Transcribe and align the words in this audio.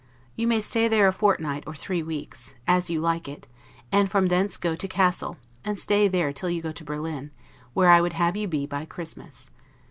You 0.35 0.47
may 0.47 0.61
stay 0.61 0.87
there 0.87 1.07
a 1.07 1.13
fortnight 1.13 1.63
or 1.67 1.75
three 1.75 2.01
weeks, 2.01 2.55
as 2.65 2.89
you 2.89 2.99
like 2.99 3.27
it; 3.27 3.45
and 3.91 4.09
from 4.09 4.29
thence 4.29 4.57
go 4.57 4.75
to 4.75 4.87
Cassel, 4.87 5.37
and 5.63 5.77
stay 5.77 6.07
there 6.07 6.33
till 6.33 6.49
you 6.49 6.59
go 6.59 6.71
to 6.71 6.83
Berlin; 6.83 7.29
where 7.75 7.91
I 7.91 8.01
would 8.01 8.13
have 8.13 8.35
you 8.35 8.47
be 8.47 8.65
by 8.65 8.83
Christmas. 8.85 9.51